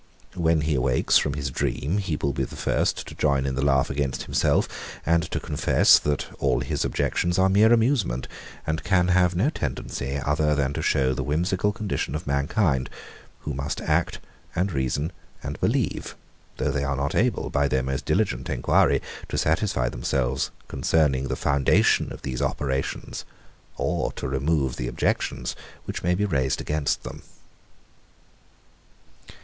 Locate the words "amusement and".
7.71-8.83